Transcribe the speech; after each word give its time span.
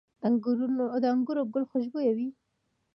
د 1.03 1.05
انګورو 1.11 1.41
ګل 1.53 1.63
خوشبويه 1.71 2.11
وي؟ 2.17 2.27